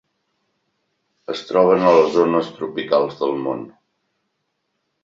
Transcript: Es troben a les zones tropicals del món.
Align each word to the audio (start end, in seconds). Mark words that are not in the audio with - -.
Es 1.35 1.43
troben 1.51 1.85
a 1.91 1.93
les 1.99 2.09
zones 2.17 2.51
tropicals 2.57 3.21
del 3.21 3.39
món. 3.47 3.65